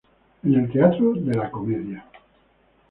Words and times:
En 0.43 0.55
el 0.55 0.71
Teatro 0.71 1.13
de 1.13 1.35
la 1.35 1.51
Comedia. 1.51 2.03